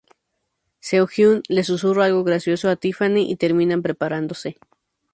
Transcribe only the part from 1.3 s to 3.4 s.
le susurra algo gracioso a Tiffany y